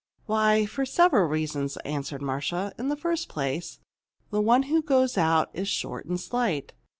"Why, 0.25 0.65
for 0.65 0.83
several 0.83 1.27
reasons," 1.27 1.77
answered 1.85 2.23
Marcia. 2.23 2.71
"In 2.79 2.89
the 2.89 2.95
first 2.95 3.29
place, 3.29 3.77
the 4.31 4.41
one 4.41 4.63
who 4.63 4.81
goes 4.81 5.15
out 5.15 5.51
is 5.53 5.67
short 5.67 6.07
and 6.07 6.19
slight. 6.19 6.73